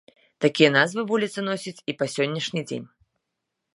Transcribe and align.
Такія 0.45 0.69
назвы 0.77 1.03
вуліцы 1.11 1.39
носяць 1.49 1.83
і 1.93 1.97
па 1.99 2.05
сённяшні 2.17 2.61
дзень. 2.71 2.87